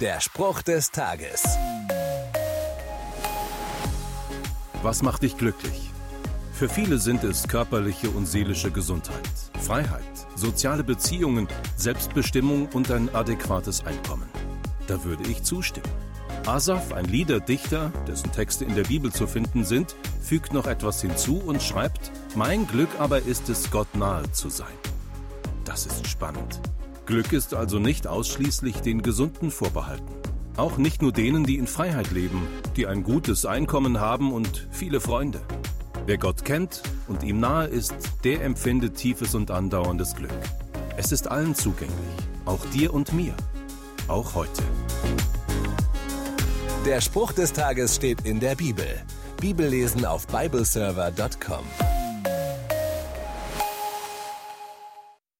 [0.00, 1.42] Der Spruch des Tages.
[4.80, 5.90] Was macht dich glücklich?
[6.52, 9.28] Für viele sind es körperliche und seelische Gesundheit,
[9.60, 10.04] Freiheit,
[10.36, 14.28] soziale Beziehungen, Selbstbestimmung und ein adäquates Einkommen.
[14.86, 15.90] Da würde ich zustimmen.
[16.46, 21.38] Asaf, ein Liederdichter, dessen Texte in der Bibel zu finden sind, fügt noch etwas hinzu
[21.38, 24.76] und schreibt, Mein Glück aber ist es, Gott nahe zu sein.
[25.64, 26.60] Das ist spannend.
[27.08, 30.12] Glück ist also nicht ausschließlich den Gesunden vorbehalten.
[30.58, 32.46] Auch nicht nur denen, die in Freiheit leben,
[32.76, 35.40] die ein gutes Einkommen haben und viele Freunde.
[36.04, 40.38] Wer Gott kennt und ihm nahe ist, der empfindet tiefes und andauerndes Glück.
[40.98, 41.96] Es ist allen zugänglich,
[42.44, 43.32] auch dir und mir,
[44.06, 44.62] auch heute.
[46.84, 48.84] Der Spruch des Tages steht in der Bibel.
[49.40, 51.64] Bibellesen auf bibleserver.com.